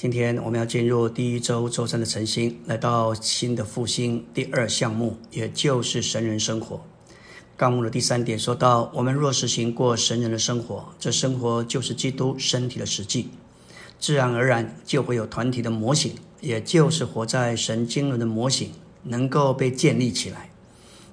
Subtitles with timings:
[0.00, 6.80] 今天我们要进入第一周周三的晨星，来到新的复兴第二项目，也就是神人生活。
[7.54, 13.28] 纲目的第三点说到，我们若实行过神人的生活，这生活就是基督身体的实际，
[13.98, 18.70] 自然而然就会有团体的模型，也就是活在神经纶的模型，
[19.02, 20.48] 能够被建立起来。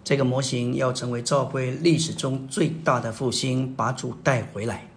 [0.06, 4.90] 这个模型要成为教会历史中最大的复兴，把主带回来。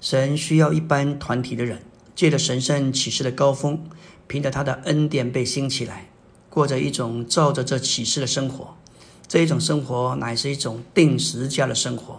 [0.00, 1.82] 神需要一般团体的人。
[2.18, 3.80] 借着神圣启示的高峰，
[4.26, 6.10] 凭着他的恩典被兴起来，
[6.50, 8.76] 过着一种照着这启示的生活。
[9.28, 12.18] 这一种生活乃是一种定时家的生活，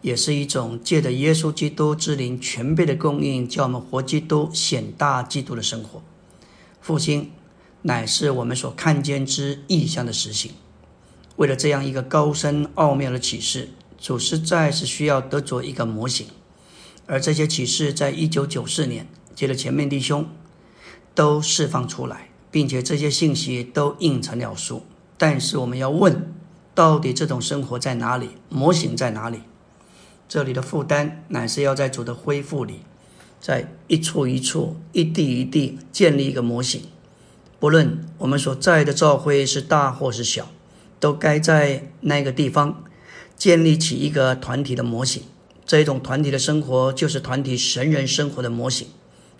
[0.00, 6.02] 也是一种借着耶稣基督之灵全备的供应，叫我们活基督显大基督的生活。
[6.80, 7.30] 复兴
[7.82, 10.50] 乃是我们所看见之意象的实行。
[11.36, 13.68] 为了这样一个高深奥妙的启示，
[14.00, 16.26] 主实在是需要得着一个模型。
[17.06, 20.26] 而这些启示在一九九四年，接着前面弟兄
[21.14, 24.84] 都释放出来，并且这些信息都印成了书。
[25.18, 26.32] 但是我们要问，
[26.74, 28.30] 到底这种生活在哪里？
[28.48, 29.40] 模型在哪里？
[30.28, 32.80] 这里的负担乃是要在主的恢复里，
[33.40, 36.82] 在一处一处、一地一地建立一个模型。
[37.60, 40.48] 不论我们所在的教会是大或是小，
[40.98, 42.82] 都该在那个地方
[43.36, 45.22] 建立起一个团体的模型。
[45.64, 48.88] 这一种团体的生活，就是团体神人生活的模型。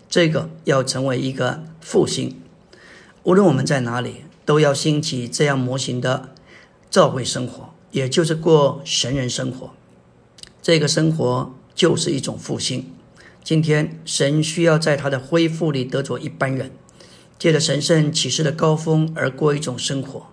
[0.09, 2.41] 这个要成为一个复兴，
[3.23, 6.29] 无论我们在哪里，都要兴起这样模型的
[6.91, 9.71] 教会生活，也就是过神人生活。
[10.61, 12.93] 这个生活就是一种复兴。
[13.43, 16.71] 今天神需要在他的恢复里得着一般人，
[17.39, 20.27] 借着神圣启示的高峰而过一种生活。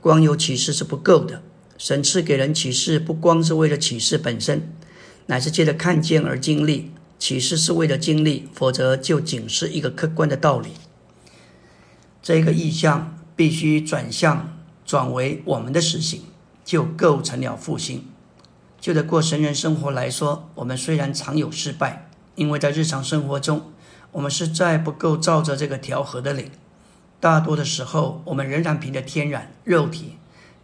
[0.00, 1.42] 光有启示是不够的，
[1.78, 4.72] 神赐给人启示，不光是为了启示本身。
[5.26, 10.70] 乃是借着看见而经历，启示是为了经历，否则就仅是一个客观的道理。
[12.20, 16.22] 这个意象必须转向，转为我们的实行，
[16.64, 18.04] 就构成了复兴。
[18.80, 23.72] 就着过神人生活来说，我们虽然常有失败，因为在日常生活中，
[24.10, 26.50] 我们实在不够照着这个调和的领。
[27.20, 30.16] 大多的时候，我们仍然凭着天然肉体，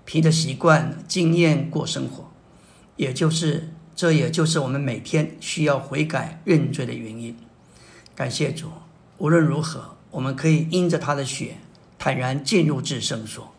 [0.05, 2.33] 凭着习惯经验过生活，
[2.97, 3.69] 也就是。
[3.99, 7.37] 这也就是我们每天需要悔改认罪的原因。
[8.15, 8.69] 感谢主，
[9.17, 11.57] 无论如何，我们可以因着他的血
[11.99, 13.53] 坦然进入至圣所，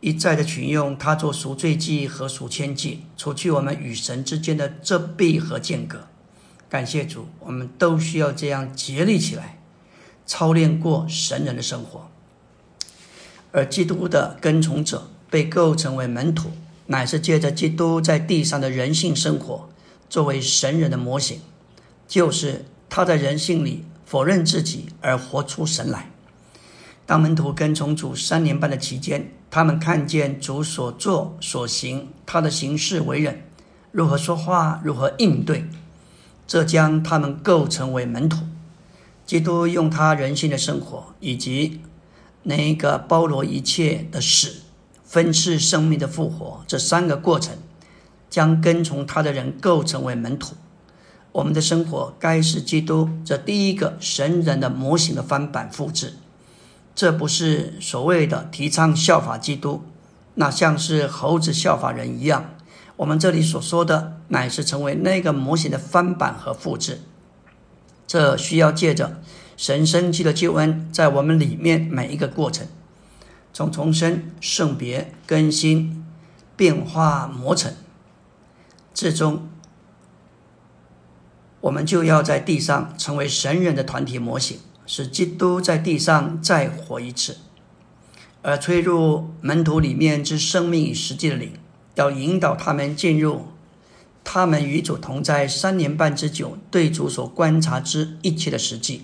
[0.00, 6.08] 一再的取用他做赎罪祭和赎愆祭，除去我们与神之间的遮蔽和间隔。
[6.70, 9.60] 感谢主，我们都需要这样竭力起来，
[10.24, 12.10] 操练过神人的生活。
[13.52, 16.52] 而基督的跟从者被构成为门徒。
[16.90, 19.68] 乃是借着基督在地上的人性生活，
[20.08, 21.40] 作为神人的模型，
[22.06, 26.10] 就是他在人性里否认自己而活出神来。
[27.04, 33.42] 当门徒跟从主三年半的期间，他们看见主所做所行，他的行事为人，
[33.92, 35.66] 如何说话，如何应对，
[36.46, 38.38] 这将他们构成为门徒。
[39.26, 41.82] 基督用他人性的生活，以及
[42.44, 44.62] 那个包罗一切的死。
[45.08, 47.56] 分次生命的复活，这三个过程
[48.28, 50.54] 将跟从他的人构成为门徒。
[51.32, 56.12] 我们的生活该是基督这第一个神人的模型的翻版复制。
[56.94, 59.82] 这不是所谓的提倡效法基督，
[60.34, 62.50] 那像是猴子效法人一样。
[62.96, 67.00] 我们这里所说的，乃是成为那个模型的翻版和复制。
[68.06, 69.22] 这需要借着
[69.56, 72.66] 神生机的救恩，在我们里面每一个过程。
[73.58, 76.06] 从重生、圣别、更新、
[76.54, 77.74] 变化、磨成，
[78.94, 79.48] 最终，
[81.62, 87.38] 我们就要在地上成为神人的团体模型，使基督在地上再活一次，
[88.42, 91.54] 而吹入门徒里面之生命与实际的灵，
[91.96, 93.46] 要引导他们进入
[94.22, 99.02] 他们与主同在三年半之久，对主所观察之一切的实际。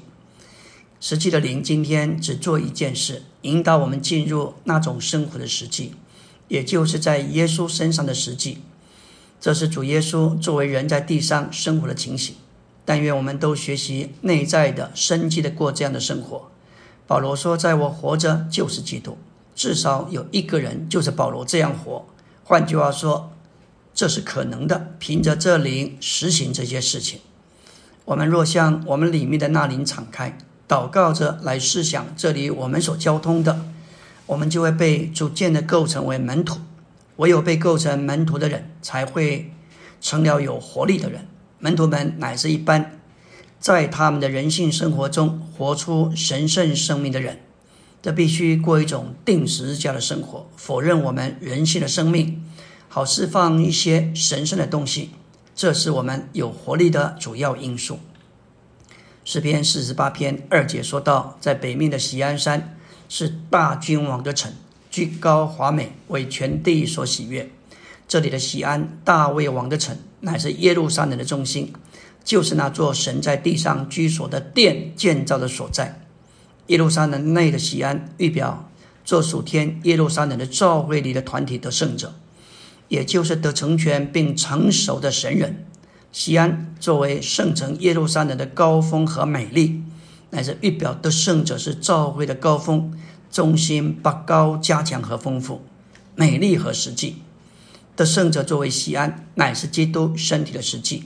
[1.06, 5.93] 实际的灵今天只做一件事，引导我们进入那种生活的实际，
[6.49, 8.62] 也就是在耶稣身上的实际。
[9.38, 12.37] 这是主耶稣作为人在地上生活的情形。
[12.87, 16.50] 但愿我们都学习内在的生机的过这样的生活。
[17.06, 19.19] 保罗说：“在我活着就是基督。”
[19.55, 22.06] 至少有一个人就是保罗这样活。
[22.44, 23.31] 换句话说，
[23.93, 24.94] 这是可能的。
[24.99, 27.20] 凭着这灵实行这些事情，
[28.06, 30.38] 我们若向我们里面的那灵敞开。
[30.69, 33.64] 祷告着来思想这里我们所交通的，
[34.26, 36.58] 我们就会被逐渐的构成为门徒。
[37.16, 39.52] 唯有被构成门徒的人，才会
[40.00, 41.26] 成了有活力的人。
[41.61, 42.99] 门徒们乃是一般
[43.61, 47.38] 在他们的人性生活中活出神圣生命的人。
[48.02, 52.44] 这必须过一种定时日的生活，否认我们人性的生命，
[52.88, 55.10] 好释放一些神圣的东西。
[55.55, 58.00] 这是我们有活力的主要因素。
[59.25, 62.76] 诗篇四十八篇二节说到，在北面的锡安山
[63.09, 64.53] 是大君王的城，
[64.91, 67.50] 居高华美，为全地所喜悦。
[68.06, 71.73] 这里的锡安，大卫王的城，乃是耶路撒冷的中心，
[72.23, 76.03] 就是那座神在地上居所的殿建造的所在。
[76.67, 78.69] 耶路撒冷内的西安，预表
[79.06, 82.15] 做属天耶路撒冷的教会里的团体得胜者，
[82.88, 85.65] 也就是得成全并成熟的神人。
[86.14, 89.82] 西安作为圣城耶路撒冷的高峰和美丽，
[90.31, 92.96] 乃是预表得胜者是教会的高峰
[93.32, 95.62] 中心，把高加强和丰富，
[96.14, 97.16] 美丽和实际。
[97.96, 101.02] 得胜者作为西安，乃是基督身体的实际，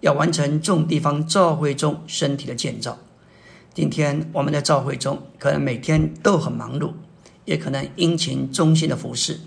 [0.00, 2.98] 要完成众地方教会中身体的建造。
[3.72, 6.94] 今天我们在教会中，可能每天都很忙碌，
[7.44, 9.38] 也可能殷勤忠心的服侍，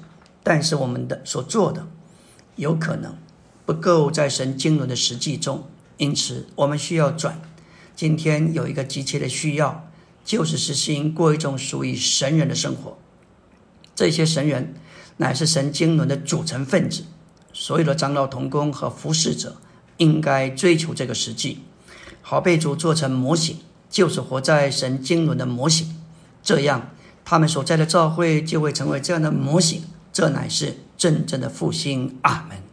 [0.41, 1.85] 但是我们的所做的，
[2.55, 3.13] 有可能
[3.65, 7.41] 不够在神经纶的实际中，因此我们需要转。
[7.95, 9.87] 今天有一个急切的需要，
[10.25, 12.97] 就是实行过一种属于神人的生活。
[13.95, 14.73] 这些神人
[15.17, 17.03] 乃是神经纶的组成分子，
[17.53, 19.57] 所有的长老同工和服侍者
[19.97, 21.59] 应该追求这个实际，
[22.21, 23.57] 好被主做成模型。
[23.89, 26.01] 就是活在神经纶的模型，
[26.41, 26.91] 这样
[27.25, 29.83] 他们所在的教会就会成为这样的模型。
[30.13, 32.17] 这乃是真正的复兴。
[32.21, 32.63] 阿门。